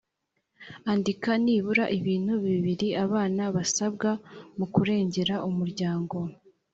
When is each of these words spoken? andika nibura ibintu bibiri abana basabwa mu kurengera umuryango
andika 0.91 1.31
nibura 1.43 1.85
ibintu 1.97 2.33
bibiri 2.45 2.87
abana 3.05 3.43
basabwa 3.55 4.09
mu 4.57 4.65
kurengera 4.73 5.35
umuryango 5.49 6.17